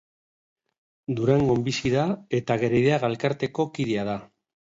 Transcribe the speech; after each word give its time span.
Durangon 1.19 1.61
bizi 1.67 1.91
da 1.97 2.07
eta 2.39 2.57
Gerediaga 2.65 3.11
Elkarteko 3.13 3.69
kidea 3.79 4.09
da. 4.11 4.19